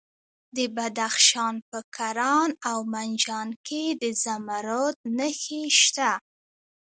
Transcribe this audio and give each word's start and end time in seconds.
د 0.55 0.57
بدخشان 0.75 1.55
په 1.69 1.79
کران 1.95 2.49
او 2.69 2.79
منجان 2.93 3.49
کې 3.67 3.83
د 4.01 4.03
زمرد 4.23 4.95
نښې 5.17 5.63
شته. 5.81 6.11